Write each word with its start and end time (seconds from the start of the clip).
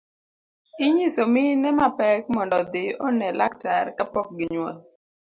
Inyiso 0.85 1.21
mine 1.33 1.69
mapek 1.79 2.21
mondo 2.35 2.55
odhi 2.63 2.85
one 3.07 3.27
laktar 3.39 3.85
kapok 3.97 4.27
ginyuol. 4.37 4.77